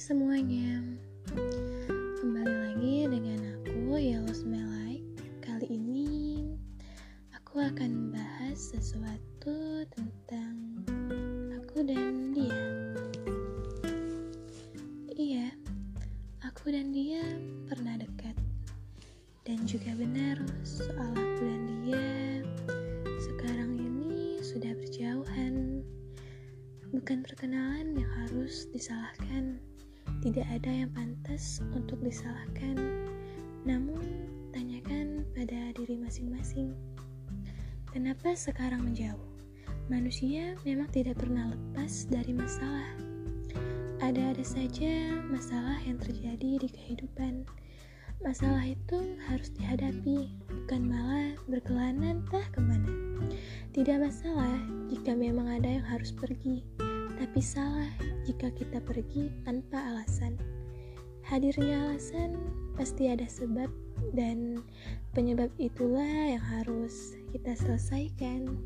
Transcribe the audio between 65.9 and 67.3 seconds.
yang harus